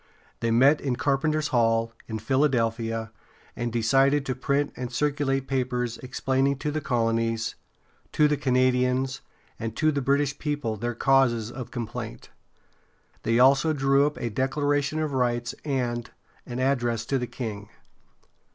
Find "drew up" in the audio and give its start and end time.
13.73-14.17